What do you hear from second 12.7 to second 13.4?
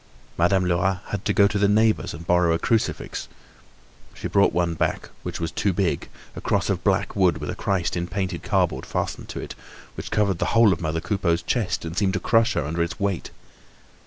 its weight.